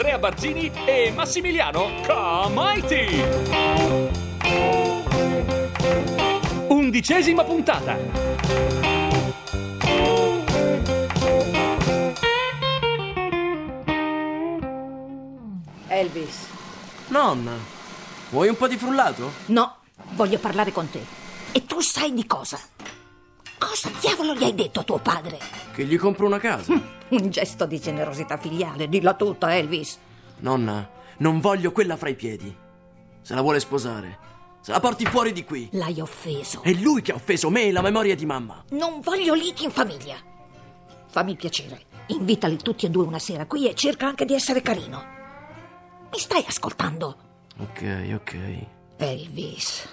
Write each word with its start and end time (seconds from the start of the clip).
Andrea 0.00 0.18
Barzini 0.18 0.72
e 0.86 1.12
Massimiliano 1.14 1.90
Comaiti. 2.06 3.22
Undicesima 6.68 7.44
puntata. 7.44 7.98
Elvis. 15.88 16.46
Nonna, 17.08 17.52
vuoi 18.30 18.48
un 18.48 18.56
po' 18.56 18.68
di 18.68 18.78
frullato? 18.78 19.30
No, 19.48 19.80
voglio 20.12 20.38
parlare 20.38 20.72
con 20.72 20.88
te. 20.88 21.04
E 21.52 21.66
tu 21.66 21.80
sai 21.80 22.14
di 22.14 22.26
cosa? 22.26 22.58
Cosa 23.58 23.90
diavolo 24.00 24.32
gli 24.32 24.44
hai 24.44 24.54
detto 24.54 24.80
a 24.80 24.82
tuo 24.82 24.96
padre? 24.96 25.38
Che 25.74 25.84
gli 25.84 25.98
compro 25.98 26.24
una 26.24 26.38
casa. 26.38 26.99
Un 27.10 27.30
gesto 27.30 27.66
di 27.66 27.80
generosità 27.80 28.36
filiale, 28.36 28.88
dilla 28.88 29.14
tutta, 29.14 29.54
Elvis. 29.54 29.98
Nonna, 30.38 30.88
non 31.18 31.40
voglio 31.40 31.72
quella 31.72 31.96
fra 31.96 32.08
i 32.08 32.14
piedi. 32.14 32.54
Se 33.22 33.34
la 33.34 33.42
vuole 33.42 33.60
sposare, 33.60 34.18
se 34.60 34.72
la 34.72 34.80
porti 34.80 35.04
fuori 35.06 35.32
di 35.32 35.44
qui. 35.44 35.68
L'hai 35.72 36.00
offeso. 36.00 36.62
È 36.62 36.72
lui 36.72 37.02
che 37.02 37.12
ha 37.12 37.16
offeso 37.16 37.50
me 37.50 37.64
e 37.64 37.72
la 37.72 37.82
memoria 37.82 38.14
di 38.14 38.26
mamma. 38.26 38.64
Non 38.70 39.00
voglio 39.00 39.34
liti 39.34 39.64
in 39.64 39.70
famiglia. 39.70 40.16
Fammi 41.08 41.32
il 41.32 41.36
piacere. 41.36 41.82
Invitali 42.06 42.56
tutti 42.56 42.86
e 42.86 42.90
due 42.90 43.04
una 43.04 43.18
sera 43.18 43.46
qui 43.46 43.68
e 43.68 43.74
cerca 43.74 44.06
anche 44.06 44.24
di 44.24 44.34
essere 44.34 44.62
carino. 44.62 45.02
Mi 46.12 46.18
stai 46.18 46.44
ascoltando? 46.46 47.16
Ok, 47.58 48.10
ok. 48.14 48.66
Elvis, 48.96 49.88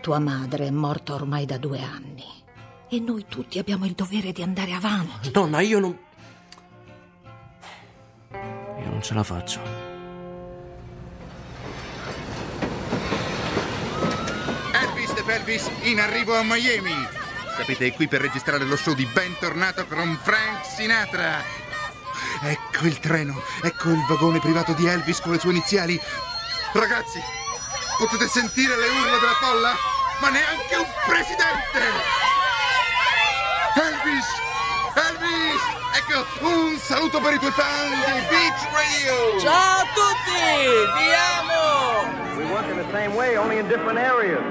tua 0.00 0.18
madre 0.18 0.66
è 0.66 0.70
morta 0.70 1.14
ormai 1.14 1.44
da 1.44 1.58
due 1.58 1.80
anni. 1.80 2.24
E 2.88 3.00
noi 3.00 3.26
tutti 3.28 3.58
abbiamo 3.58 3.86
il 3.86 3.92
dovere 3.92 4.32
di 4.32 4.42
andare 4.42 4.72
avanti. 4.72 5.30
Nonna, 5.32 5.60
io 5.60 5.78
non... 5.78 5.98
Io 8.84 8.90
non 8.90 9.02
ce 9.02 9.14
la 9.14 9.22
faccio. 9.22 9.60
Elvis 14.72 15.14
De 15.14 15.22
Pelvis 15.22 15.70
in 15.82 16.00
arrivo 16.00 16.36
a 16.36 16.42
Miami. 16.42 17.08
Sapete, 17.56 17.86
è 17.86 17.92
qui 17.94 18.08
per 18.08 18.20
registrare 18.20 18.64
lo 18.64 18.76
show 18.76 18.94
di 18.94 19.06
Bentornato 19.06 19.86
con 19.86 20.18
Frank 20.22 20.66
Sinatra. 20.66 21.42
Ecco 22.42 22.86
il 22.86 22.98
treno, 23.00 23.42
ecco 23.62 23.90
il 23.90 24.04
vagone 24.06 24.38
privato 24.38 24.74
di 24.74 24.86
Elvis 24.86 25.20
con 25.20 25.32
le 25.32 25.38
sue 25.38 25.50
iniziali. 25.50 25.98
Ragazzi, 26.72 27.20
potete 27.96 28.28
sentire 28.28 28.76
le 28.76 28.88
urla 28.88 29.18
della 29.18 29.38
folla? 29.40 29.74
Ma 30.20 30.28
neanche 30.28 30.76
un 30.76 30.86
presidente! 31.06 31.80
Elvis! 33.76 34.53
Elvis! 36.04 36.26
Ecco, 36.38 36.46
un 36.46 36.76
saluto 36.76 37.20
per 37.20 37.34
i 37.34 37.38
tuoi 37.38 37.50
fan 37.52 37.90
di 37.90 38.20
Beach 38.28 38.68
Radio! 38.72 39.40
Ciao 39.40 39.80
a 39.80 39.86
tutti! 39.94 40.42
Vi 40.96 41.12
amo! 41.38 42.36
We 42.36 42.44
work 42.50 42.68
in 42.68 42.76
the 42.76 42.86
same 42.92 43.14
way, 43.14 43.36
only 43.36 43.58
in 43.58 43.68
different 43.68 43.98
areas. 43.98 44.42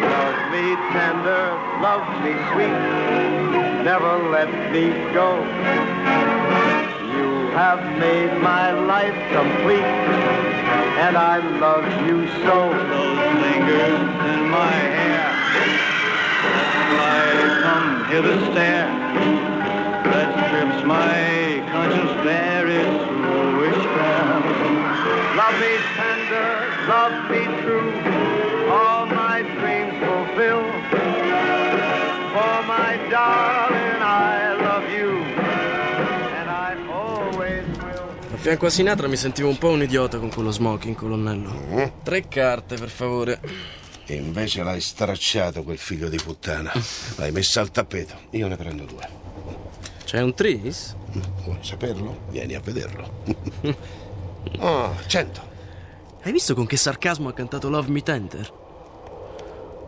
Love 0.00 0.50
me 0.50 0.76
tender, 0.92 1.56
love 1.80 2.04
me 2.22 2.34
sweet, 2.52 2.74
never 3.84 4.18
let 4.30 4.48
me 4.70 4.92
go. 5.12 5.44
You 7.12 7.50
have 7.54 7.82
made 7.98 8.32
my 8.40 8.72
life 8.72 9.16
complete, 9.32 9.84
and 10.98 11.16
I 11.16 11.38
love 11.58 11.84
you 12.06 12.28
so. 12.44 12.70
Those 12.70 13.42
fingers 13.42 14.00
in 14.34 14.48
my 14.50 14.70
hair, 14.70 14.99
To 18.10 18.16
stare. 18.50 18.90
That 20.02 20.28
strips 20.44 20.84
my 20.84 21.62
conscience 21.70 22.12
bare, 22.22 22.68
it's 22.68 23.04
foolish 23.06 23.80
spell. 23.80 24.42
Love 25.36 25.56
me 25.62 25.72
tender, 25.96 26.50
love 26.86 27.16
me 27.30 27.42
true, 27.62 27.92
all 28.68 29.06
my 29.06 29.42
dreams 29.42 29.94
fulfill. 30.04 30.64
For 32.34 32.62
my 32.66 32.98
darling, 33.08 34.02
I 34.02 34.54
love 34.60 34.86
you, 34.90 35.10
and 36.36 36.50
I 36.50 36.76
always 36.92 37.64
will. 37.78 38.34
A 38.34 38.36
fianco 38.36 38.66
a 38.66 38.70
Sinatra 38.70 39.08
mi 39.08 39.16
sentivo 39.16 39.48
un 39.48 39.56
po' 39.56 39.70
un 39.70 39.82
idiota 39.82 40.18
con 40.18 40.30
quello 40.30 40.50
smoking, 40.50 40.94
colonnello. 40.96 41.92
Tre 42.02 42.28
carte, 42.28 42.76
per 42.76 42.90
favore. 42.90 43.40
E 44.10 44.16
invece 44.16 44.64
l'hai 44.64 44.80
stracciato 44.80 45.62
quel 45.62 45.78
figlio 45.78 46.08
di 46.08 46.16
puttana. 46.16 46.72
L'hai 47.14 47.30
messa 47.30 47.60
al 47.60 47.70
tappeto. 47.70 48.14
Io 48.30 48.48
ne 48.48 48.56
prendo 48.56 48.84
due. 48.84 49.08
C'è 50.04 50.20
un 50.20 50.34
tris? 50.34 50.96
Vuoi 51.44 51.58
saperlo? 51.60 52.22
Vieni 52.30 52.54
a 52.54 52.60
vederlo. 52.60 53.22
Oh, 54.58 54.96
cento. 55.06 55.48
Hai 56.22 56.32
visto 56.32 56.54
con 56.54 56.64
che 56.64 56.78
sarcasmo 56.78 57.28
ha 57.28 57.34
cantato 57.34 57.68
Love 57.68 57.90
Me 57.90 58.02
Tender? 58.02 58.59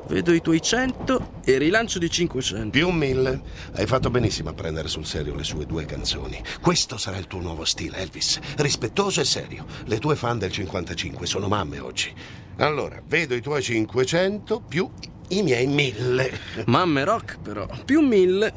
Vedo 0.08 0.32
i 0.32 0.40
tuoi 0.40 0.60
100 0.60 1.40
e 1.44 1.58
rilancio 1.58 1.98
di 1.98 2.10
500. 2.10 2.70
Più 2.70 2.90
mille. 2.90 3.40
Hai 3.74 3.86
fatto 3.86 4.10
benissimo 4.10 4.50
a 4.50 4.52
prendere 4.52 4.88
sul 4.88 5.06
serio 5.06 5.34
le 5.34 5.44
sue 5.44 5.64
due 5.64 5.84
canzoni. 5.86 6.42
Questo 6.60 6.98
sarà 6.98 7.16
il 7.16 7.26
tuo 7.26 7.40
nuovo 7.40 7.64
stile, 7.64 7.98
Elvis. 7.98 8.38
Rispettoso 8.56 9.20
e 9.20 9.24
serio. 9.24 9.64
Le 9.84 9.98
tue 9.98 10.16
fan 10.16 10.38
del 10.38 10.52
55 10.52 11.26
sono 11.26 11.48
mamme 11.48 11.78
oggi. 11.78 12.12
Allora, 12.58 13.00
vedo 13.06 13.34
i 13.34 13.40
tuoi 13.40 13.62
500 13.62 14.60
più 14.60 14.90
i 15.28 15.42
miei 15.42 15.66
mille. 15.66 16.38
Mamme 16.66 17.04
rock, 17.04 17.38
però. 17.40 17.66
Più 17.84 18.00
1000. 18.00 18.52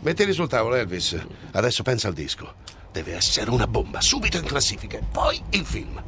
Mettili 0.00 0.32
sul 0.32 0.48
tavolo, 0.48 0.76
Elvis. 0.76 1.18
Adesso 1.52 1.82
pensa 1.82 2.08
al 2.08 2.14
disco. 2.14 2.54
Deve 2.92 3.14
essere 3.14 3.50
una 3.50 3.66
bomba, 3.66 4.00
subito 4.00 4.36
in 4.36 4.44
classifica. 4.44 5.00
Poi 5.10 5.42
il 5.50 5.64
film. 5.64 6.00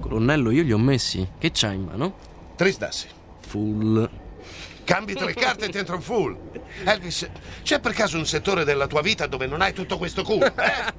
Colonnello, 0.00 0.50
io 0.50 0.62
li 0.62 0.72
ho 0.72 0.78
messi. 0.78 1.26
Che 1.38 1.50
c'hai 1.52 1.76
in 1.76 1.84
mano? 1.84 2.16
Tristassi. 2.56 3.06
Full. 3.54 4.10
Cambi 4.82 5.14
tre 5.14 5.32
carte 5.32 5.66
e 5.66 5.68
ti 5.68 5.78
entra 5.78 5.94
un 5.94 6.02
full. 6.02 6.36
Elvis, 6.82 7.28
c'è 7.62 7.78
per 7.78 7.92
caso 7.92 8.18
un 8.18 8.26
settore 8.26 8.64
della 8.64 8.88
tua 8.88 9.00
vita 9.00 9.28
dove 9.28 9.46
non 9.46 9.60
hai 9.60 9.72
tutto 9.72 9.96
questo 9.96 10.24
culo? 10.24 10.46
Eh? 10.46 10.92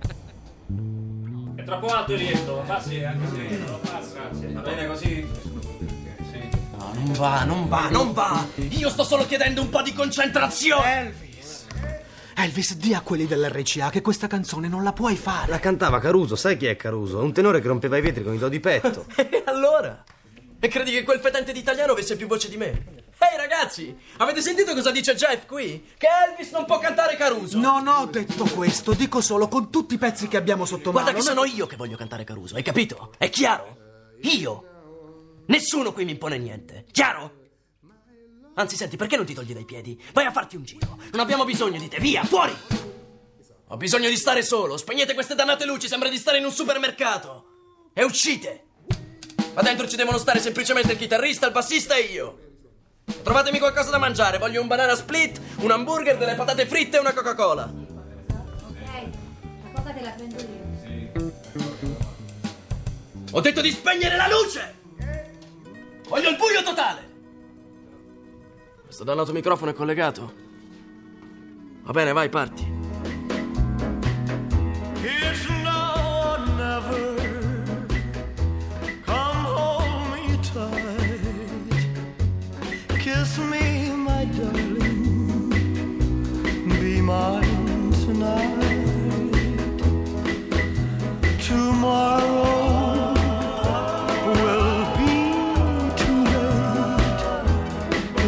È 1.55 1.63
troppo 1.65 1.87
alto 1.87 2.13
il 2.13 2.19
rietto, 2.19 2.63
passi 2.65 3.03
anche 3.03 3.27
se 3.27 3.57
non 3.57 3.71
lo 3.71 3.79
passa. 3.79 4.29
Va 4.31 4.61
bene 4.61 4.87
così? 4.87 5.27
No, 6.77 6.91
non 6.93 7.11
va, 7.11 7.43
non 7.43 7.67
va, 7.67 7.89
non 7.89 8.13
va. 8.13 8.47
Io 8.69 8.89
sto 8.89 9.03
solo 9.03 9.25
chiedendo 9.25 9.61
un 9.61 9.67
po' 9.67 9.81
di 9.81 9.93
concentrazione. 9.93 10.99
Elvis! 10.99 11.65
Elvis, 12.37 12.75
di 12.77 12.93
a 12.93 13.01
quelli 13.01 13.27
dell'RCA 13.27 13.89
che 13.89 13.99
questa 13.99 14.27
canzone 14.27 14.69
non 14.69 14.81
la 14.81 14.93
puoi 14.93 15.17
fare. 15.17 15.51
La 15.51 15.59
cantava 15.59 15.99
Caruso, 15.99 16.37
sai 16.37 16.55
chi 16.55 16.67
è 16.67 16.77
Caruso? 16.77 17.19
Un 17.19 17.33
tenore 17.33 17.59
che 17.59 17.67
rompeva 17.67 17.97
i 17.97 18.01
vetri 18.01 18.23
con 18.23 18.33
i 18.33 18.37
do 18.37 18.47
di 18.47 18.61
petto. 18.61 19.07
E 19.17 19.43
allora? 19.45 20.03
E 20.65 20.67
credi 20.67 20.89
che 20.89 21.03
quel 21.03 21.19
fetente 21.19 21.51
d'italiano 21.53 21.91
avesse 21.91 22.15
più 22.15 22.25
voce 22.25 22.49
di 22.49 22.57
me? 22.57 23.03
Ehi 23.19 23.37
ragazzi, 23.37 23.95
avete 24.17 24.41
sentito 24.41 24.73
cosa 24.73 24.89
dice 24.89 25.13
Jeff 25.13 25.45
qui? 25.45 25.91
Che 25.95 26.07
Elvis 26.27 26.49
non 26.49 26.65
può 26.65 26.79
cantare 26.79 27.15
Caruso. 27.15 27.59
Non 27.59 27.87
ho 27.87 28.07
detto 28.07 28.45
questo, 28.45 28.93
dico 28.93 29.21
solo 29.21 29.47
con 29.47 29.69
tutti 29.69 29.93
i 29.93 29.99
pezzi 29.99 30.27
che 30.27 30.37
abbiamo 30.37 30.65
sotto 30.65 30.89
Guarda 30.89 31.11
mano. 31.11 31.21
che 31.23 31.29
non- 31.29 31.35
sono 31.45 31.55
io 31.55 31.67
che 31.67 31.75
voglio 31.75 31.95
cantare 31.95 32.23
Caruso, 32.23 32.55
hai 32.55 32.63
capito? 32.63 33.13
È 33.19 33.29
chiaro? 33.29 33.77
Io. 34.23 35.43
Nessuno 35.45 35.93
qui 35.93 36.03
mi 36.03 36.13
impone 36.13 36.39
niente. 36.39 36.85
Chiaro? 36.91 37.31
Anzi, 38.55 38.75
senti, 38.75 38.97
perché 38.97 39.17
non 39.17 39.25
ti 39.27 39.35
togli 39.35 39.53
dai 39.53 39.65
piedi? 39.65 40.01
Vai 40.13 40.25
a 40.25 40.31
farti 40.31 40.55
un 40.55 40.63
giro. 40.63 40.97
Non 41.11 41.19
abbiamo 41.19 41.45
bisogno 41.45 41.77
di 41.77 41.87
te, 41.87 41.99
via, 41.99 42.23
fuori! 42.23 42.57
Ho 43.67 43.77
bisogno 43.77 44.09
di 44.09 44.17
stare 44.17 44.41
solo. 44.41 44.77
Spegnete 44.77 45.13
queste 45.13 45.35
dannate 45.35 45.63
luci, 45.67 45.87
sembra 45.87 46.09
di 46.09 46.17
stare 46.17 46.39
in 46.39 46.45
un 46.45 46.51
supermercato. 46.51 47.89
E 47.93 48.03
uscite! 48.03 48.63
Ma 49.55 49.61
dentro 49.61 49.87
ci 49.87 49.95
devono 49.95 50.17
stare 50.17 50.39
semplicemente 50.39 50.91
il 50.91 50.97
chitarrista, 50.97 51.45
il 51.45 51.53
bassista 51.53 51.95
e 51.95 52.01
io. 52.01 52.39
Trovatemi 53.23 53.57
qualcosa 53.57 53.89
da 53.89 53.97
mangiare. 53.97 54.37
Voglio 54.37 54.61
un 54.61 54.67
banana 54.67 54.95
split, 54.95 55.39
un 55.59 55.71
hamburger, 55.71 56.17
delle 56.17 56.35
patate 56.35 56.65
fritte 56.65 56.97
e 56.97 56.99
una 56.99 57.13
Coca-Cola. 57.13 57.63
Ok, 57.63 59.07
la 59.63 59.71
coca 59.73 59.91
te 59.91 60.01
la 60.01 60.09
prendo 60.09 60.41
io. 60.41 60.63
Ho 63.31 63.39
detto 63.41 63.61
di 63.61 63.71
spegnere 63.71 64.17
la 64.17 64.27
luce! 64.27 64.75
Voglio 66.07 66.29
il 66.29 66.35
buio 66.35 66.61
totale! 66.61 67.13
Questo 68.83 69.05
dannato 69.05 69.31
microfono 69.31 69.71
è 69.71 69.73
collegato. 69.73 70.33
Va 71.83 71.91
bene, 71.91 72.11
vai, 72.11 72.27
parti. 72.29 72.74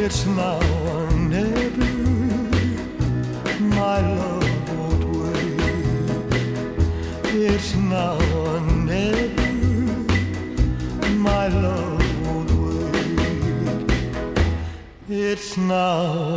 it's 0.08 0.26
now 0.26 0.58
or 0.90 1.12
never. 1.12 1.92
My 3.60 4.00
love 4.20 4.70
won't 4.78 5.04
wait. 5.20 5.60
It's 7.52 7.76
now 7.76 8.16
or 8.42 8.62
never. 8.92 9.52
My 11.28 11.48
love 11.50 12.06
won't 12.26 12.52
wait. 12.68 13.92
It's 15.10 15.58
now. 15.58 16.37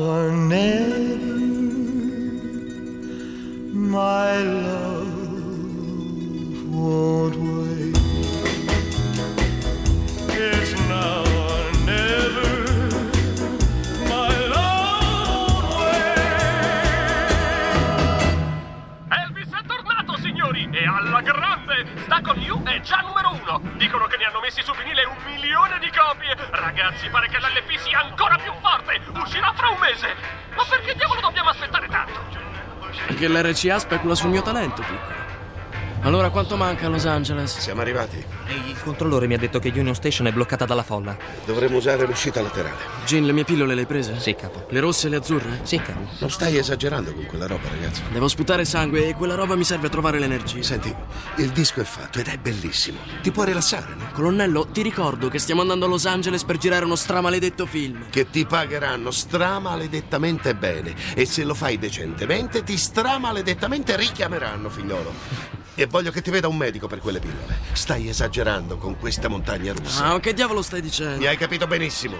Perché 33.21 33.29
l'RCA 33.29 33.79
specula 33.79 34.15
sul 34.15 34.31
mio 34.31 34.41
talento, 34.41 34.81
piccolo. 34.81 35.20
Allora 36.02 36.31
quanto 36.31 36.56
manca 36.56 36.87
a 36.87 36.88
Los 36.88 37.05
Angeles? 37.05 37.58
Siamo 37.58 37.82
arrivati. 37.82 38.17
Il 38.67 38.81
controllore 38.82 39.26
mi 39.26 39.35
ha 39.35 39.38
detto 39.38 39.58
che 39.58 39.69
Union 39.69 39.94
Station 39.94 40.26
è 40.26 40.32
bloccata 40.32 40.64
dalla 40.64 40.82
folla. 40.82 41.14
Dovremmo 41.44 41.76
usare 41.76 42.06
l'uscita 42.06 42.41
laterale. 42.41 42.79
Gin, 43.05 43.26
le 43.26 43.32
mie 43.32 43.44
pillole 43.44 43.75
le 43.75 43.82
hai 43.82 43.87
prese? 43.87 44.19
Sì, 44.19 44.35
capo. 44.35 44.67
Le 44.70 44.81
rosse 44.81 45.08
e 45.08 45.11
le 45.11 45.17
azzurre? 45.17 45.61
Sì, 45.62 45.76
capo. 45.76 46.00
Non 46.19 46.31
stai 46.31 46.56
esagerando 46.56 47.12
con 47.12 47.26
quella 47.26 47.47
roba, 47.47 47.69
ragazzo. 47.69 48.00
Devo 48.11 48.29
sputare 48.29 48.64
sangue 48.64 49.08
e 49.08 49.14
quella 49.14 49.35
roba 49.35 49.56
mi 49.56 49.64
serve 49.64 49.88
a 49.88 49.91
trovare 49.91 50.19
l'energia. 50.19 50.62
Senti, 50.62 50.93
il 51.37 51.50
disco 51.50 51.82
è 51.82 51.85
fatto 51.85 52.19
ed 52.19 52.29
è 52.29 52.38
bellissimo. 52.38 52.99
Ti 53.20 53.31
può 53.31 53.44
rilassare, 53.44 53.94
no? 53.94 54.08
Colonnello, 54.12 54.69
ti 54.73 54.81
ricordo 54.81 55.29
che 55.29 55.38
stiamo 55.38 55.61
andando 55.61 55.85
a 55.85 55.88
Los 55.88 56.06
Angeles 56.06 56.44
per 56.44 56.56
girare 56.56 56.87
uno 56.87 56.97
stramaledetto 56.97 57.67
film. 57.67 58.06
Che 58.08 58.31
ti 58.31 58.47
pagheranno 58.47 59.11
stramaledettamente 59.11 60.55
bene. 60.55 60.94
E 61.14 61.26
se 61.26 61.44
lo 61.44 61.52
fai 61.52 61.79
decentemente, 61.79 62.64
ti 62.64 62.79
stramaledettamente 62.79 63.97
richiameranno, 63.97 64.70
figliolo. 64.70 65.58
E 65.81 65.87
voglio 65.87 66.00
che 66.11 66.23
ti 66.23 66.31
veda 66.31 66.49
un 66.49 66.56
medico 66.56 66.87
per 66.87 67.00
quelle 67.00 67.19
pillole. 67.19 67.58
Stai 67.73 68.08
esagerando 68.08 68.79
con 68.79 68.97
questa 68.99 69.29
montagna 69.29 69.75
russa. 69.75 70.06
Ah, 70.06 70.20
che 70.20 70.32
diavolo 70.32 70.62
stai 70.62 70.81
dicendo? 70.81 71.19
Mi 71.19 71.26
hai 71.26 71.37
capito 71.37 71.67
benissimo. 71.67 72.17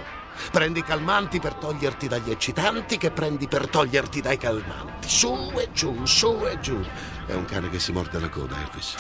Prendi 0.53 0.83
calmanti 0.83 1.41
per 1.41 1.55
toglierti 1.55 2.07
dagli 2.07 2.31
eccitanti 2.31 2.99
che 2.99 3.11
prendi 3.11 3.49
per 3.49 3.69
toglierti 3.69 4.21
dai 4.21 4.37
calmanti. 4.37 5.09
Su 5.09 5.53
e 5.57 5.69
giù, 5.73 6.05
su 6.05 6.45
e 6.47 6.61
giù. 6.61 6.79
È 7.27 7.33
un 7.33 7.47
cane 7.47 7.71
che 7.71 7.79
si 7.79 7.93
morde 7.93 8.21
la 8.21 8.29
coda, 8.29 8.57
Elvis. 8.61 8.97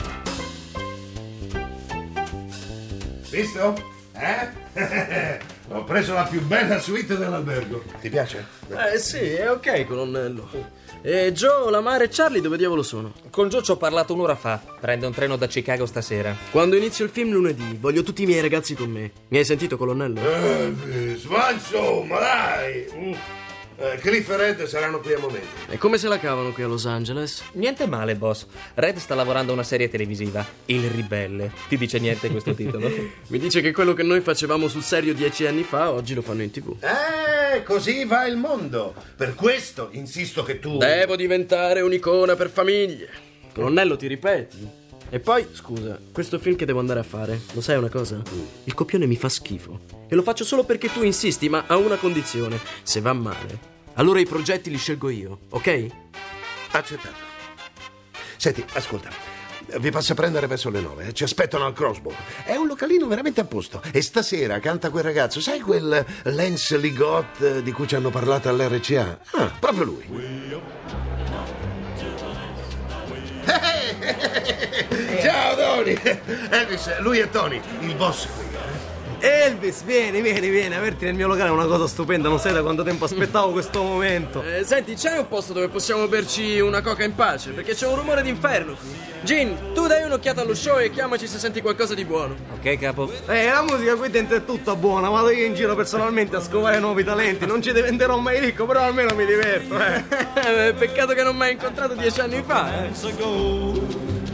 Visto? 3.30 3.82
Eh? 4.12 4.68
Ho 5.68 5.84
preso 5.84 6.14
la 6.14 6.24
più 6.24 6.40
bella 6.42 6.80
suite 6.80 7.16
dell'albergo. 7.16 7.84
Ti 8.00 8.08
piace? 8.08 8.44
Eh 8.68 8.98
sì, 8.98 9.18
è 9.18 9.50
ok, 9.50 9.84
colonnello. 9.86 10.78
E 11.02 11.32
Joe, 11.32 11.70
Lamar 11.70 12.02
e 12.02 12.08
Charlie 12.11 12.43
dove 12.43 12.58
diavolo 12.58 12.82
sono? 12.82 13.14
Con 13.31 13.49
Joe 13.49 13.62
ci 13.62 13.70
ho 13.70 13.76
parlato 13.76 14.12
un'ora 14.12 14.35
fa. 14.35 14.61
Prende 14.81 15.06
un 15.06 15.14
treno 15.14 15.37
da 15.37 15.47
Chicago 15.47 15.87
stasera. 15.87 16.37
Quando 16.50 16.76
inizio 16.76 17.06
il 17.06 17.11
film 17.11 17.31
lunedì, 17.31 17.79
voglio 17.81 18.02
tutti 18.02 18.25
i 18.25 18.26
miei 18.26 18.43
ragazzi 18.43 18.75
con 18.75 18.91
me. 18.91 19.11
Mi 19.29 19.38
hai 19.38 19.44
sentito, 19.47 19.79
colonnello? 19.79 20.20
Elvis, 20.20 21.25
ma 21.25 21.50
insomma, 21.52 22.19
dai! 22.19 22.87
Mm. 22.94 23.12
Eh, 23.82 23.96
Cliff 23.96 24.28
e 24.28 24.36
Red 24.36 24.64
saranno 24.64 25.00
qui 25.00 25.14
a 25.14 25.18
momenti. 25.18 25.46
E 25.70 25.78
come 25.78 25.96
se 25.96 26.06
la 26.06 26.18
cavano 26.18 26.52
qui 26.52 26.62
a 26.62 26.66
Los 26.66 26.84
Angeles? 26.84 27.42
Niente 27.52 27.86
male, 27.86 28.14
boss. 28.14 28.44
Red 28.74 28.98
sta 28.98 29.14
lavorando 29.14 29.52
a 29.52 29.54
una 29.54 29.62
serie 29.62 29.88
televisiva. 29.88 30.44
Il 30.66 30.86
ribelle. 30.90 31.50
Ti 31.66 31.78
dice 31.78 31.98
niente 31.98 32.28
questo 32.28 32.52
titolo? 32.52 32.90
Mi 33.28 33.38
dice 33.38 33.62
che 33.62 33.72
quello 33.72 33.94
che 33.94 34.02
noi 34.02 34.20
facevamo 34.20 34.68
sul 34.68 34.82
serio 34.82 35.14
dieci 35.14 35.46
anni 35.46 35.62
fa, 35.62 35.92
oggi 35.92 36.12
lo 36.12 36.20
fanno 36.20 36.42
in 36.42 36.50
tv. 36.50 36.76
Eh, 36.80 37.62
così 37.62 38.04
va 38.04 38.26
il 38.26 38.36
mondo. 38.36 38.94
Per 39.16 39.34
questo 39.34 39.88
insisto 39.92 40.42
che 40.42 40.58
tu. 40.58 40.76
Devo 40.76 41.16
diventare 41.16 41.80
un'icona 41.80 42.36
per 42.36 42.50
famiglie. 42.50 43.08
Colonnello, 43.54 43.96
ti 43.96 44.06
ripeti? 44.08 44.79
E 45.12 45.18
poi, 45.18 45.44
scusa, 45.52 45.98
questo 46.12 46.38
film 46.38 46.54
che 46.54 46.64
devo 46.64 46.78
andare 46.78 47.00
a 47.00 47.02
fare, 47.02 47.40
lo 47.52 47.60
sai 47.60 47.76
una 47.76 47.88
cosa? 47.88 48.22
Il 48.64 48.74
copione 48.74 49.06
mi 49.06 49.16
fa 49.16 49.28
schifo. 49.28 49.80
E 50.08 50.14
lo 50.14 50.22
faccio 50.22 50.44
solo 50.44 50.62
perché 50.62 50.90
tu 50.92 51.02
insisti, 51.02 51.48
ma 51.48 51.64
a 51.66 51.76
una 51.76 51.96
condizione. 51.96 52.58
Se 52.84 53.00
va 53.00 53.12
male, 53.12 53.58
allora 53.94 54.20
i 54.20 54.26
progetti 54.26 54.70
li 54.70 54.78
scelgo 54.78 55.08
io, 55.08 55.38
ok? 55.48 55.86
Accettato. 56.70 57.28
Senti, 58.36 58.64
ascolta. 58.74 59.10
Vi 59.78 59.90
passo 59.90 60.12
a 60.12 60.14
prendere 60.14 60.46
verso 60.46 60.70
le 60.70 60.80
nove. 60.80 61.08
eh. 61.08 61.12
Ci 61.12 61.24
aspettano 61.24 61.64
al 61.64 61.72
Crossbow. 61.74 62.12
È 62.44 62.54
un 62.54 62.66
localino 62.66 63.06
veramente 63.06 63.40
a 63.40 63.44
posto. 63.44 63.82
E 63.92 64.02
stasera 64.02 64.58
canta 64.60 64.90
quel 64.90 65.04
ragazzo. 65.04 65.40
Sai 65.40 65.60
quel 65.60 66.04
Lance 66.24 66.76
Ligot 66.76 67.40
eh, 67.40 67.62
di 67.62 67.70
cui 67.72 67.86
ci 67.86 67.94
hanno 67.96 68.10
parlato 68.10 68.48
all'RCA? 68.48 69.20
Ah, 69.32 69.52
proprio 69.58 69.84
lui. 69.84 70.06
Ciao 75.22 75.54
Tony! 75.56 75.96
Elvis, 76.50 76.98
lui 77.00 77.19
è 77.19 77.28
Tony, 77.31 77.60
il 77.81 77.94
boss 77.94 78.26
qui. 78.26 78.48
Elvis, 79.22 79.82
vieni, 79.84 80.22
vieni, 80.22 80.48
vieni. 80.48 80.75
Averti 80.75 81.04
nel 81.04 81.12
mio 81.14 81.26
locale 81.26 81.50
è 81.50 81.52
una 81.52 81.66
cosa 81.66 81.87
stupenda. 81.87 82.31
Non 82.31 82.38
sai 82.38 82.54
da 82.54 82.62
quanto 82.62 82.82
tempo 82.82 83.04
aspettavo 83.04 83.50
questo 83.52 83.82
momento. 83.82 84.42
Eh, 84.50 84.64
senti, 84.64 84.94
c'è 84.94 85.19
un 85.19 85.28
posto 85.28 85.52
dove 85.52 85.69
possiamo 85.69 86.08
berci 86.08 86.58
una 86.58 86.81
coca 86.81 87.04
in 87.04 87.14
pace? 87.14 87.50
Perché 87.50 87.75
c'è 87.75 87.87
un 87.87 87.96
rumore 87.96 88.22
d'inferno 88.22 88.75
qui. 88.75 88.88
Gin, 89.22 89.72
tu 89.75 89.87
dai 89.87 90.04
un'occhiata 90.04 90.40
allo 90.40 90.54
show 90.54 90.78
e 90.78 90.90
chiamaci 90.90 91.26
se 91.26 91.38
senti 91.38 91.60
qualcosa 91.60 91.94
di 91.94 92.04
buono. 92.06 92.34
ok, 92.54 92.78
capo? 92.78 93.12
Eh, 93.26 93.44
la 93.50 93.62
musica 93.62 93.94
qui 93.96 94.08
dentro 94.08 94.37
è 94.37 94.44
tutta 94.44 94.75
buona. 94.75 95.10
Vado 95.10 95.28
io 95.31 95.44
in 95.44 95.54
giro 95.54 95.76
personalmente 95.76 96.37
a 96.37 96.40
scovare 96.40 96.78
nuovi 96.81 97.04
talenti. 97.04 97.44
Non 97.44 97.60
ci 97.62 97.72
diventerò 97.72 98.16
mai 98.16 98.40
ricco, 98.40 98.64
però 98.64 98.81
almeno 98.81 99.14
mi 99.14 99.26
diverto, 99.26 99.78
eh. 99.78 100.04
Eh, 100.69 100.72
Peccato 100.72 101.12
che 101.12 101.22
non 101.22 101.37
mi 101.37 101.42
hai 101.42 101.52
incontrato 101.52 101.94
dieci 101.94 102.20
anni 102.20 102.42
fa, 102.44 102.87
eh. 102.87 102.94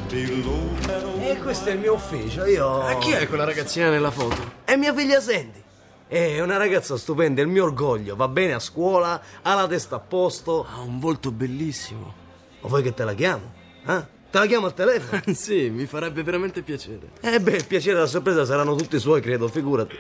E 0.09 1.39
questo 1.43 1.69
è 1.69 1.73
il 1.73 1.81
mio 1.81 1.95
ufficio. 1.95 2.45
Io. 2.45 2.81
A 2.81 2.97
chi 2.99 3.11
è 3.11 3.27
quella 3.27 3.43
ragazzina 3.43 3.91
nella 3.91 4.13
foto? 4.13 4.53
È 4.65 4.77
mia 4.77 4.95
figlia 4.95 5.21
Sandy. 5.21 5.65
È 6.07 6.41
una 6.41 6.57
ragazza 6.57 6.97
stupenda, 6.97 7.41
è 7.41 7.45
il 7.45 7.51
mio 7.51 7.65
orgoglio. 7.65 8.15
Va 8.15 8.29
bene 8.29 8.53
a 8.53 8.61
scuola, 8.61 9.21
ha 9.43 9.55
la 9.55 9.67
testa 9.67 9.97
a 9.97 9.99
posto. 9.99 10.65
Ha 10.65 10.79
un 10.81 11.01
volto 11.01 11.33
bellissimo. 11.33 12.15
Ma 12.61 12.69
vuoi 12.69 12.85
che 12.85 12.95
te 12.95 13.03
la 13.03 13.15
chiamo? 13.15 13.53
Eh? 13.85 14.05
Te 14.31 14.39
la 14.39 14.47
chiamo 14.47 14.67
al 14.67 14.75
telefono? 14.75 15.23
sì, 15.35 15.71
mi 15.71 15.87
farebbe 15.87 16.23
veramente 16.23 16.63
piacere. 16.63 17.11
Eh 17.21 17.41
beh, 17.41 17.57
il 17.57 17.67
piacere 17.67 17.97
e 17.97 18.01
la 18.03 18.07
sorpresa 18.07 18.45
saranno 18.45 18.77
tutti 18.77 19.01
suoi, 19.01 19.21
credo, 19.21 19.49
figurati. 19.49 19.97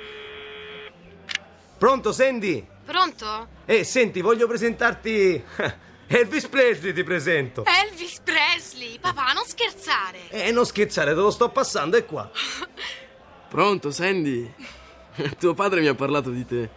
Pronto, 1.78 2.12
Sandy? 2.12 2.64
Pronto? 2.84 3.48
Eh, 3.64 3.82
senti, 3.82 4.20
voglio 4.20 4.46
presentarti... 4.46 5.42
Elvis 6.08 6.46
Presley 6.46 6.92
ti 6.92 7.02
presento. 7.02 7.64
Elvis 7.64 8.20
Presley! 8.22 8.98
Papà, 9.00 9.32
non 9.32 9.44
scherzare! 9.44 10.28
Eh, 10.28 10.52
non 10.52 10.64
scherzare, 10.64 11.10
te 11.14 11.20
lo 11.20 11.30
sto 11.32 11.48
passando, 11.50 11.96
è 11.96 12.04
qua. 12.04 12.30
Pronto, 13.48 13.90
Sandy? 13.90 14.52
Tuo 15.38 15.54
padre 15.54 15.80
mi 15.80 15.88
ha 15.88 15.94
parlato 15.94 16.30
di 16.30 16.44
te. 16.46 16.70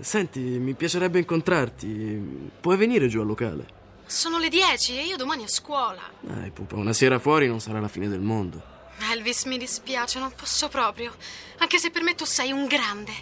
Senti, 0.00 0.40
mi 0.40 0.72
piacerebbe 0.74 1.18
incontrarti. 1.18 2.50
Puoi 2.60 2.76
venire 2.76 3.06
giù 3.08 3.20
al 3.20 3.26
locale? 3.26 3.66
Sono 4.06 4.38
le 4.38 4.48
10 4.48 4.98
e 4.98 5.04
io 5.04 5.16
domani 5.16 5.44
a 5.44 5.48
scuola. 5.48 6.02
Dai, 6.20 6.50
pupa, 6.50 6.76
una 6.76 6.92
sera 6.92 7.18
fuori 7.18 7.46
non 7.46 7.60
sarà 7.60 7.80
la 7.80 7.88
fine 7.88 8.08
del 8.08 8.20
mondo. 8.20 8.72
Elvis, 9.12 9.44
mi 9.44 9.58
dispiace, 9.58 10.18
non 10.18 10.32
posso 10.34 10.68
proprio. 10.68 11.14
Anche 11.58 11.78
se 11.78 11.90
per 11.90 12.02
me 12.02 12.14
tu 12.14 12.24
sei 12.24 12.50
un 12.52 12.66
grande. 12.66 13.12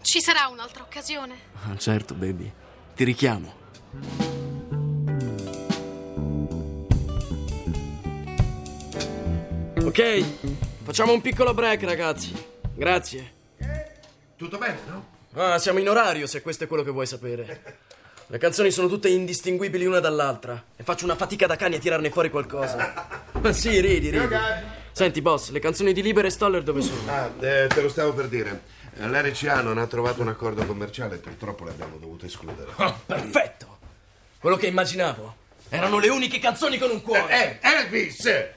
Ci 0.00 0.20
sarà 0.20 0.48
un'altra 0.48 0.82
occasione? 0.82 1.36
Ah, 1.68 1.76
certo, 1.76 2.14
baby. 2.14 2.50
Ti 2.94 3.04
richiamo. 3.04 4.37
Ok, 9.88 10.22
facciamo 10.82 11.14
un 11.14 11.22
piccolo 11.22 11.54
break, 11.54 11.84
ragazzi. 11.84 12.34
Grazie. 12.74 13.32
Tutto 14.36 14.58
bene, 14.58 14.76
no? 14.86 15.06
Ah, 15.32 15.58
siamo 15.58 15.78
in 15.78 15.88
orario, 15.88 16.26
se 16.26 16.42
questo 16.42 16.64
è 16.64 16.66
quello 16.66 16.82
che 16.82 16.90
vuoi 16.90 17.06
sapere. 17.06 17.78
Le 18.28 18.36
canzoni 18.36 18.70
sono 18.70 18.86
tutte 18.86 19.08
indistinguibili 19.08 19.86
una 19.86 19.98
dall'altra. 19.98 20.62
E 20.76 20.82
faccio 20.82 21.06
una 21.06 21.16
fatica 21.16 21.46
da 21.46 21.56
cani 21.56 21.76
a 21.76 21.78
tirarne 21.78 22.10
fuori 22.10 22.28
qualcosa. 22.28 23.22
Ma 23.40 23.52
sì, 23.52 23.80
ridi, 23.80 24.10
ridi. 24.10 24.36
Senti, 24.92 25.22
boss, 25.22 25.48
le 25.48 25.58
canzoni 25.58 25.94
di 25.94 26.02
Liber 26.02 26.26
e 26.26 26.30
Stoller 26.30 26.62
dove 26.62 26.82
sono? 26.82 27.10
Ah, 27.10 27.30
eh, 27.40 27.68
te 27.68 27.80
lo 27.80 27.88
stavo 27.88 28.12
per 28.12 28.28
dire. 28.28 28.60
L'RCA 28.92 29.62
non 29.62 29.78
ha 29.78 29.86
trovato 29.86 30.20
un 30.20 30.28
accordo 30.28 30.66
commerciale 30.66 31.14
e 31.14 31.18
purtroppo 31.18 31.64
le 31.64 31.70
abbiamo 31.70 31.96
dovute 31.96 32.26
escludere. 32.26 32.72
Oh, 32.76 33.00
perfetto! 33.06 33.78
Quello 34.38 34.56
che 34.56 34.66
immaginavo. 34.66 35.34
Erano 35.70 35.98
le 35.98 36.10
uniche 36.10 36.38
canzoni 36.38 36.76
con 36.76 36.90
un 36.90 37.00
cuore. 37.00 37.58
Eh, 37.62 37.66
Elvis! 37.66 38.56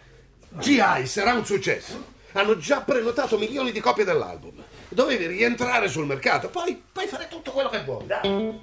GI 0.60 1.06
sarà 1.06 1.34
un 1.34 1.46
successo. 1.46 2.10
Hanno 2.34 2.58
già 2.58 2.82
prenotato 2.82 3.38
milioni 3.38 3.72
di 3.72 3.80
copie 3.80 4.04
dell'album. 4.04 4.62
Dovevi 4.90 5.28
rientrare 5.28 5.88
sul 5.88 6.06
mercato, 6.06 6.50
poi 6.50 6.82
puoi 6.92 7.08
fare 7.08 7.28
tutto 7.30 7.52
quello 7.52 7.70
che 7.70 7.84
vuoi. 7.84 8.06
dai. 8.06 8.60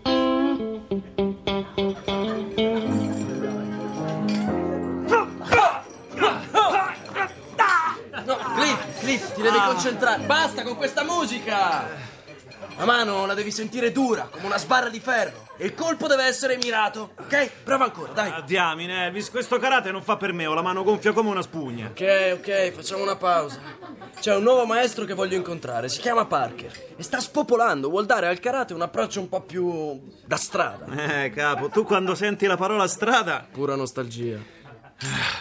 No, 8.25 8.37
Cliff, 8.37 9.01
Cliff, 9.01 9.33
ti 9.33 9.43
devi 9.43 9.59
concentrare. 9.65 10.23
Basta 10.25 10.63
con 10.63 10.77
questa 10.77 11.03
musica! 11.05 12.17
La 12.79 12.85
mano 12.85 13.27
la 13.27 13.35
devi 13.35 13.51
sentire 13.51 13.91
dura, 13.91 14.29
come 14.31 14.47
una 14.47 14.57
sbarra 14.57 14.89
di 14.89 15.01
ferro. 15.01 15.49
E 15.57 15.67
il 15.67 15.75
colpo 15.75 16.07
deve 16.07 16.23
essere 16.23 16.57
mirato, 16.63 17.11
ok? 17.19 17.51
Prova 17.65 17.87
ancora, 17.87 18.13
dai. 18.13 18.31
Ah, 18.31 18.41
diamine, 18.41 19.07
Elvis, 19.07 19.31
questo 19.31 19.59
karate 19.59 19.91
non 19.91 20.01
fa 20.01 20.17
per 20.17 20.33
me, 20.33 20.47
ho 20.47 20.55
la 20.55 20.63
mano 20.63 20.85
gonfia 20.85 21.13
come 21.13 21.29
una 21.29 21.43
spugna. 21.43 21.89
Ok, 21.89 22.37
ok, 22.39 22.71
facciamo 22.71 23.03
una 23.03 23.17
pausa. 23.17 23.59
C'è 24.21 24.37
un 24.37 24.45
nuovo 24.45 24.65
maestro 24.65 25.05
che 25.05 25.15
voglio 25.15 25.35
incontrare, 25.35 25.89
si 25.89 25.99
chiama 25.99 26.27
Parker. 26.27 26.71
E 26.97 27.03
sta 27.03 27.19
spopolando, 27.19 27.91
vuol 27.91 28.07
dare 28.07 28.29
al 28.29 28.39
karate 28.39 28.75
un 28.75 28.83
approccio 28.83 29.19
un 29.19 29.29
po' 29.29 29.41
più 29.41 30.01
da 30.25 30.37
strada. 30.37 31.25
Eh, 31.25 31.31
capo, 31.31 31.71
tu 31.71 31.83
quando 31.83 32.15
senti 32.15 32.47
la 32.47 32.57
parola 32.57 32.87
strada... 32.87 33.45
Pura 33.51 33.75
nostalgia. 33.75 34.39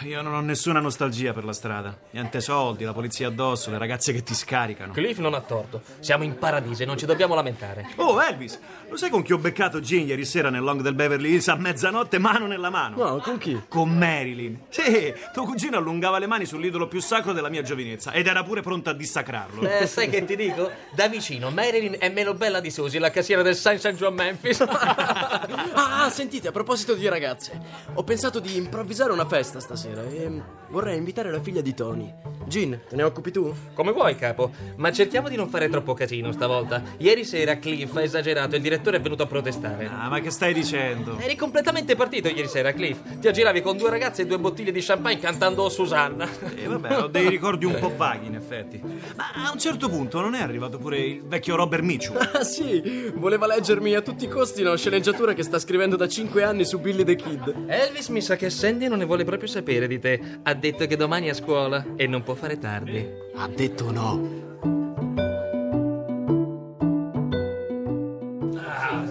Io 0.04 0.22
non 0.22 0.34
ho 0.34 0.40
nessuna 0.40 0.78
nostalgia 0.78 1.32
per 1.32 1.44
la 1.44 1.52
strada. 1.52 1.96
Niente 2.10 2.40
soldi, 2.40 2.84
la 2.84 2.92
polizia 2.92 3.26
addosso, 3.26 3.70
le 3.70 3.78
ragazze 3.78 4.12
che 4.12 4.22
ti 4.22 4.32
scaricano. 4.32 4.92
Cliff 4.92 5.18
non 5.18 5.34
ha 5.34 5.40
torto. 5.40 5.82
Siamo 5.98 6.22
in 6.22 6.38
paradiso 6.38 6.84
e 6.84 6.86
non 6.86 6.96
ci 6.96 7.06
dobbiamo 7.06 7.34
lamentare. 7.34 7.88
Oh, 7.96 8.22
Elvis, 8.22 8.60
lo 8.88 8.96
sai 8.96 9.10
con 9.10 9.22
chi 9.22 9.32
ho 9.32 9.38
beccato 9.38 9.80
Jean 9.80 10.06
ieri 10.06 10.24
sera 10.24 10.48
nel 10.48 10.62
long 10.62 10.80
del 10.80 10.94
Beverly 10.94 11.32
Hills 11.32 11.48
a 11.48 11.56
mezzanotte, 11.56 12.18
mano 12.18 12.46
nella 12.46 12.70
mano? 12.70 12.96
No, 12.96 13.18
con 13.18 13.38
chi? 13.38 13.60
Con 13.66 13.90
Marilyn. 13.98 14.60
Sì, 14.68 15.12
tuo 15.32 15.44
cugino 15.44 15.76
allungava 15.76 16.20
le 16.20 16.28
mani 16.28 16.46
sull'idolo 16.46 16.86
più 16.86 17.00
sacro 17.00 17.32
della 17.32 17.48
mia 17.48 17.62
giovinezza 17.62 18.12
ed 18.12 18.28
era 18.28 18.44
pure 18.44 18.62
pronto 18.62 18.90
a 18.90 18.92
dissacrarlo. 18.92 19.62
Eh, 19.62 19.88
sai 19.88 20.08
che 20.08 20.24
ti 20.24 20.36
dico? 20.36 20.70
Da 20.94 21.08
vicino, 21.08 21.50
Marilyn 21.50 21.96
è 21.98 22.08
meno 22.10 22.32
bella 22.34 22.60
di 22.60 22.70
Susie, 22.70 23.00
la 23.00 23.10
cassiera 23.10 23.42
del 23.42 23.56
Saint 23.56 23.80
St. 23.80 23.94
John 23.94 24.14
Memphis. 24.14 24.60
ah, 24.70 26.08
sentite, 26.10 26.46
a 26.46 26.52
proposito 26.52 26.94
di 26.94 27.08
ragazze, 27.08 27.60
ho 27.94 28.04
pensato 28.04 28.38
di 28.38 28.56
improvvisare 28.56 29.10
una 29.10 29.26
festa 29.26 29.46
stasera 29.56 30.02
e 30.04 30.30
vorrei 30.68 30.98
invitare 30.98 31.30
la 31.30 31.40
figlia 31.40 31.62
di 31.62 31.72
Tony. 31.72 32.12
Gin, 32.46 32.80
te 32.88 32.96
ne 32.96 33.02
occupi 33.02 33.30
tu? 33.30 33.52
Come 33.74 33.92
vuoi, 33.92 34.14
capo, 34.16 34.50
ma 34.76 34.92
cerchiamo 34.92 35.28
di 35.28 35.36
non 35.36 35.48
fare 35.48 35.68
troppo 35.68 35.94
casino 35.94 36.30
stavolta. 36.32 36.82
Ieri 36.98 37.24
sera 37.24 37.58
Cliff 37.58 37.94
ha 37.96 38.02
esagerato 38.02 38.54
e 38.54 38.56
il 38.56 38.62
direttore 38.62 38.98
è 38.98 39.00
venuto 39.00 39.22
a 39.22 39.26
protestare. 39.26 39.86
Ah, 39.86 40.08
ma 40.08 40.20
che 40.20 40.30
stai 40.30 40.52
dicendo? 40.52 41.18
Eri 41.18 41.36
completamente 41.36 41.96
partito 41.96 42.28
ieri 42.28 42.48
sera, 42.48 42.72
Cliff. 42.72 42.98
Ti 43.18 43.28
aggiravi 43.28 43.62
con 43.62 43.76
due 43.76 43.90
ragazze 43.90 44.22
e 44.22 44.26
due 44.26 44.38
bottiglie 44.38 44.72
di 44.72 44.80
champagne 44.80 45.18
cantando 45.18 45.68
Susanna. 45.68 46.28
E 46.54 46.64
eh, 46.64 46.66
vabbè, 46.66 47.02
ho 47.02 47.06
dei 47.06 47.28
ricordi 47.28 47.64
un 47.64 47.76
po' 47.80 47.92
vaghi, 47.96 48.26
in 48.26 48.34
effetti. 48.34 48.80
Ma 49.16 49.46
a 49.46 49.50
un 49.52 49.58
certo 49.58 49.88
punto 49.88 50.20
non 50.20 50.34
è 50.34 50.42
arrivato 50.42 50.78
pure 50.78 50.98
il 50.98 51.22
vecchio 51.22 51.56
Robert 51.56 51.82
Mitchum? 51.82 52.16
Ah, 52.38 52.44
sì, 52.44 53.10
voleva 53.14 53.46
leggermi 53.46 53.94
a 53.94 54.00
tutti 54.00 54.24
i 54.24 54.28
costi 54.28 54.62
una 54.62 54.76
sceneggiatura 54.76 55.32
che 55.32 55.42
sta 55.42 55.58
scrivendo 55.58 55.96
da 55.96 56.06
cinque 56.06 56.44
anni 56.44 56.64
su 56.64 56.78
Billy 56.78 57.02
the 57.04 57.16
Kid. 57.16 57.64
Elvis 57.66 58.08
mi 58.08 58.20
sa 58.20 58.36
che 58.36 58.48
Sandy 58.50 58.86
non 58.86 58.98
ne 58.98 59.06
vuole 59.06 59.24
proprio 59.24 59.37
sapere 59.46 59.86
di 59.86 60.00
te. 60.00 60.40
Ha 60.42 60.54
detto 60.54 60.86
che 60.86 60.96
domani 60.96 61.26
è 61.26 61.30
a 61.30 61.34
scuola 61.34 61.84
e 61.96 62.06
non 62.06 62.22
può 62.22 62.34
fare 62.34 62.58
tardi. 62.58 63.06
Ha 63.34 63.46
detto 63.48 63.90
no. 63.90 64.46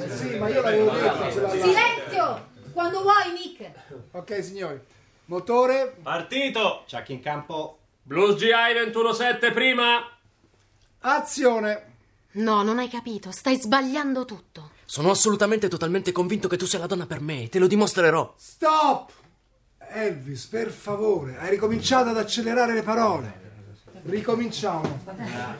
Sì, 0.09 0.37
ma 0.37 0.49
io 0.49 0.61
l'avevo 0.61 0.91
detto. 0.91 1.49
Silenzio! 1.49 2.47
Quando 2.73 3.01
vuoi, 3.01 3.31
Nick. 3.31 3.71
Ok, 4.11 4.43
signori. 4.43 4.79
Motore. 5.25 5.95
Partito! 6.01 6.83
Chuck 6.89 7.09
in 7.09 7.21
campo. 7.21 7.77
Blues 8.03 8.35
GI 8.35 8.47
217 8.91 9.51
prima. 9.51 10.09
Azione. 10.99 11.95
No, 12.33 12.63
non 12.63 12.79
hai 12.79 12.89
capito. 12.89 13.31
Stai 13.31 13.57
sbagliando 13.57 14.25
tutto. 14.25 14.71
Sono 14.85 15.09
assolutamente 15.09 15.67
totalmente 15.67 16.11
convinto 16.11 16.47
che 16.47 16.55
tu 16.55 16.65
sia 16.65 16.79
la 16.79 16.85
donna 16.85 17.05
per 17.05 17.19
me. 17.19 17.49
Te 17.49 17.59
lo 17.59 17.67
dimostrerò. 17.67 18.33
Stop! 18.37 19.11
Elvis, 19.89 20.45
per 20.45 20.69
favore, 20.69 21.37
hai 21.39 21.49
ricominciato 21.49 22.09
ad 22.09 22.17
accelerare 22.17 22.73
le 22.73 22.83
parole. 22.83 23.45
Ricominciamo. 24.03 24.99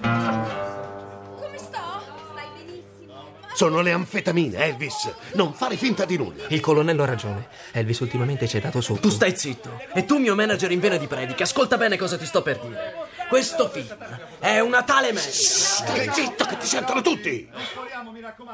Come 0.02 1.58
sto? 1.58 2.04
Stai 2.32 2.48
benissimo. 2.66 3.26
Sono 3.54 3.82
le 3.82 3.92
anfetamine, 3.92 4.58
Elvis. 4.58 5.12
Non 5.34 5.54
fare 5.54 5.76
finta 5.76 6.06
di 6.06 6.18
nulla. 6.18 6.44
Il 6.50 6.60
colonnello 6.60 7.04
ha 7.04 7.08
ragione. 7.08 7.48
Elvis 7.72 8.00
ultimamente 8.00 8.48
ci 8.48 8.58
hai 8.58 8.62
dato 8.62 8.82
sotto. 8.82 9.02
Tu 9.02 9.10
stai 9.10 9.36
zitto. 9.36 9.82
E 9.94 10.06
tu, 10.06 10.18
mio 10.18 10.36
manager 10.36 10.72
in 10.72 10.80
vena 10.80 10.98
di 10.98 11.08
predica, 11.08 11.44
ascolta 11.44 11.78
bene 11.78 11.98
cosa 11.98 12.18
ti 12.18 12.26
sto 12.26 12.42
per 12.42 12.60
dire. 12.60 12.94
Questo 13.28 13.68
film 13.70 13.96
è 14.40 14.60
una 14.60 14.84
tale 14.84 15.12
merda. 15.12 15.30
Stai 15.30 16.10
zitto 16.14 16.46
che 16.46 16.58
ti 16.58 16.66
sentono 16.66 17.02
tutti. 17.02 17.50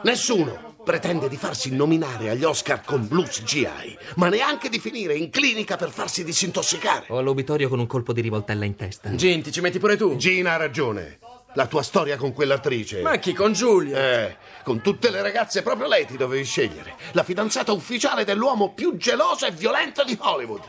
Nessuno 0.03 0.75
pretende 0.83 1.27
di 1.27 1.37
farsi 1.37 1.75
nominare 1.75 2.29
agli 2.29 2.43
Oscar 2.43 2.83
con 2.83 3.07
Blues 3.07 3.43
GI, 3.43 3.97
ma 4.15 4.29
neanche 4.29 4.69
di 4.69 4.79
finire 4.79 5.15
in 5.15 5.29
clinica 5.29 5.75
per 5.75 5.89
farsi 5.91 6.23
disintossicare. 6.23 7.05
O 7.09 7.17
all'obitorio 7.17 7.69
con 7.69 7.79
un 7.79 7.87
colpo 7.87 8.13
di 8.13 8.21
rivoltella 8.21 8.65
in 8.65 8.75
testa. 8.75 9.13
Gin, 9.15 9.41
ti 9.41 9.51
ci 9.51 9.61
metti 9.61 9.79
pure 9.79 9.97
tu? 9.97 10.15
Gina 10.15 10.53
ha 10.53 10.57
ragione. 10.57 11.19
La 11.55 11.67
tua 11.67 11.83
storia 11.83 12.17
con 12.17 12.33
quell'attrice. 12.33 13.01
Ma 13.01 13.17
chi 13.17 13.33
con 13.33 13.53
Giulia? 13.53 13.97
Eh, 13.97 14.37
con 14.63 14.81
tutte 14.81 15.11
le 15.11 15.21
ragazze 15.21 15.61
proprio 15.61 15.87
lei 15.87 16.05
ti 16.07 16.17
dovevi 16.17 16.43
scegliere. 16.43 16.95
La 17.11 17.23
fidanzata 17.23 17.71
ufficiale 17.71 18.23
dell'uomo 18.23 18.73
più 18.73 18.97
geloso 18.97 19.45
e 19.45 19.51
violento 19.51 20.03
di 20.03 20.17
Hollywood. 20.19 20.63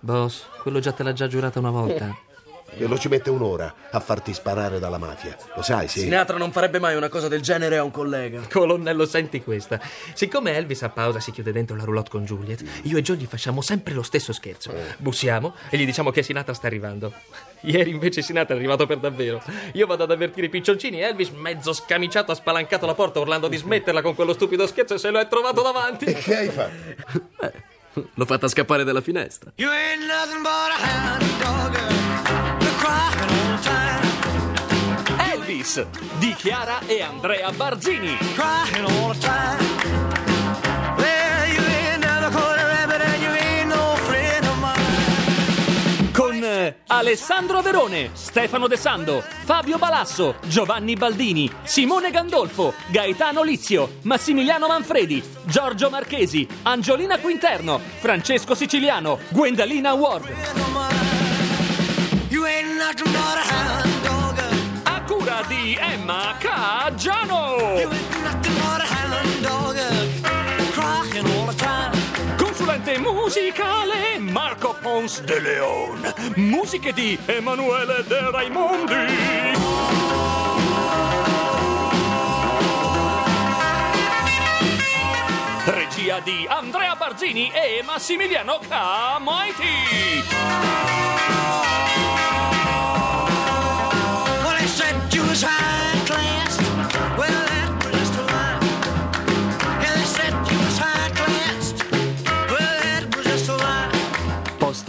Boss, 0.00 0.44
quello 0.60 0.80
già 0.80 0.92
te 0.92 1.02
l'ha 1.02 1.14
già 1.14 1.26
giurata 1.26 1.58
una 1.58 1.70
volta. 1.70 2.14
E 2.76 2.86
lo 2.86 2.98
ci 2.98 3.08
mette 3.08 3.30
un'ora 3.30 3.72
a 3.90 4.00
farti 4.00 4.34
sparare 4.34 4.78
dalla 4.78 4.98
mafia. 4.98 5.36
Lo 5.54 5.62
sai, 5.62 5.88
sì? 5.88 6.00
Sinatra 6.00 6.36
non 6.36 6.50
farebbe 6.52 6.78
mai 6.78 6.96
una 6.96 7.08
cosa 7.08 7.28
del 7.28 7.40
genere 7.40 7.76
a 7.76 7.84
un 7.84 7.90
collega. 7.90 8.42
Colonnello, 8.50 9.06
senti 9.06 9.42
questa. 9.42 9.80
Siccome 10.12 10.56
Elvis 10.56 10.82
a 10.82 10.88
pausa 10.88 11.20
si 11.20 11.30
chiude 11.30 11.52
dentro 11.52 11.76
la 11.76 11.84
roulotte 11.84 12.10
con 12.10 12.24
Juliet, 12.24 12.64
io 12.82 12.96
e 12.96 13.02
John 13.02 13.16
gli 13.16 13.26
facciamo 13.26 13.60
sempre 13.60 13.94
lo 13.94 14.02
stesso 14.02 14.32
scherzo. 14.32 14.72
Bussiamo 14.98 15.54
e 15.70 15.76
gli 15.76 15.84
diciamo 15.84 16.10
che 16.10 16.22
Sinatra 16.22 16.54
sta 16.54 16.66
arrivando. 16.66 17.12
Ieri 17.62 17.90
invece 17.90 18.22
Sinatra 18.22 18.54
è 18.54 18.58
arrivato 18.58 18.86
per 18.86 18.98
davvero. 18.98 19.42
Io 19.72 19.86
vado 19.86 20.02
ad 20.02 20.10
avvertire 20.10 20.46
i 20.46 20.50
piccioncini 20.50 21.00
e 21.00 21.04
Elvis, 21.04 21.30
mezzo 21.30 21.72
scamiciato, 21.72 22.32
ha 22.32 22.34
spalancato 22.34 22.86
la 22.86 22.94
porta 22.94 23.20
urlando 23.20 23.48
di 23.48 23.56
smetterla 23.56 24.02
con 24.02 24.14
quello 24.14 24.32
stupido 24.32 24.66
scherzo 24.66 24.94
e 24.94 24.98
se 24.98 25.10
lo 25.10 25.18
è 25.18 25.28
trovato 25.28 25.62
davanti. 25.62 26.04
E 26.14 26.14
che 26.14 26.36
hai 26.36 26.48
fatto? 26.48 26.72
Beh, 27.40 27.52
l'ho 28.14 28.24
fatta 28.24 28.48
scappare 28.48 28.84
dalla 28.84 29.00
finestra. 29.00 29.52
You 29.56 29.70
ain't 29.70 30.06
nothing 30.06 30.42
but 30.42 30.70
a 30.70 30.78
hound 30.80 31.72
dog. 31.72 32.03
You 43.16 43.30
ain't 43.32 43.68
no 43.68 43.96
friend 44.04 44.44
of 44.44 44.58
mine. 44.58 46.10
Con 46.12 46.44
eh, 46.44 46.80
Alessandro 46.88 47.62
Verone, 47.62 48.10
Stefano 48.12 48.68
De 48.68 48.76
Sando, 48.76 49.22
Fabio 49.22 49.78
Balasso, 49.78 50.34
Giovanni 50.46 50.96
Baldini, 50.96 51.50
Simone 51.62 52.10
Gandolfo, 52.10 52.74
Gaetano 52.88 53.42
Lizio, 53.42 54.00
Massimiliano 54.02 54.66
Manfredi, 54.66 55.22
Giorgio 55.44 55.88
Marchesi, 55.88 56.46
Angiolina 56.62 57.18
Quinterno, 57.18 57.80
Francesco 58.00 58.54
Siciliano, 58.54 59.18
Gwendalina 59.30 59.94
Ward. 59.94 60.93
Time. 71.56 71.96
Consulente 72.36 72.98
musicale 72.98 74.18
Marco 74.18 74.74
Pons 74.80 75.22
de 75.22 75.40
Leon. 75.40 76.14
Musiche 76.36 76.92
di 76.92 77.18
Emanuele 77.26 78.04
De 78.06 78.30
Raimondi. 78.30 78.94
Regia 85.64 86.20
di 86.20 86.46
Andrea 86.48 86.94
Barzini 86.96 87.50
e 87.50 87.82
Massimiliano 87.82 88.60
Camaiti. 88.68 90.43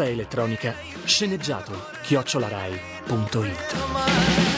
Elettronica 0.07 0.73
sceneggiato 1.03 1.73
chiocciolarai.it. 2.03 4.54